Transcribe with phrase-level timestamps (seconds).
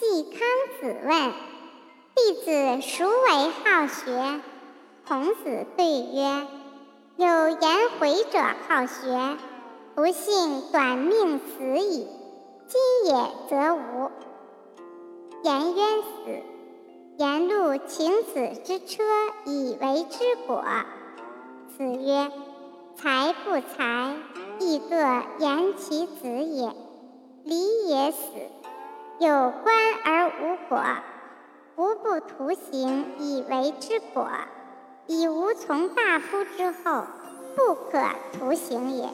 [0.00, 0.40] 季康
[0.80, 1.32] 子问
[2.16, 4.40] ：“弟子孰为好学？”
[5.06, 6.46] 孔子对曰
[7.16, 9.36] ：“有颜回者好学，
[9.94, 12.08] 不幸短命死矣。
[12.66, 13.14] 今也
[13.50, 14.10] 则无。”
[15.44, 16.42] 颜渊死，
[17.18, 19.02] 颜路请子之车
[19.44, 20.64] 以为之果。
[21.76, 22.32] 子曰
[22.96, 24.16] ：“才不才，
[24.60, 24.96] 亦各
[25.40, 26.72] 言其子也。
[27.44, 28.18] 礼也死，
[29.20, 30.82] 有官而无果，
[31.76, 34.26] 无不徒行以为之果。”
[35.06, 37.04] 以无从大夫之后，
[37.56, 38.00] 不可
[38.32, 39.08] 徒行也。